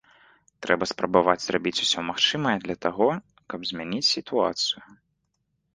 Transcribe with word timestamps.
Трэба 0.65 0.87
спрабаваць 0.91 1.43
зрабіць 1.43 1.83
усё 1.85 1.99
магчымае 2.09 2.57
для 2.67 2.75
таго, 2.87 3.09
каб 3.55 3.59
змяніць 3.73 4.05
сітуацыю. 4.15 4.83